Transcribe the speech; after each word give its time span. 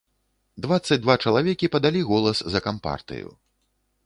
Дваццаць 0.65 0.97
два 1.03 1.15
чалавекі 1.27 1.69
падалі 1.75 2.01
голас 2.09 2.43
за 2.55 2.59
кампартыю. 2.71 3.29